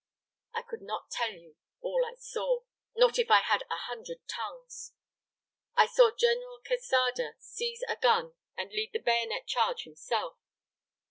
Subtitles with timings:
[0.55, 2.61] I could not tell you all I saw,
[2.95, 4.93] not if I had a hundred tongues.
[5.75, 10.39] I saw General Quesada seize a gun and lead the bayonet charge himself.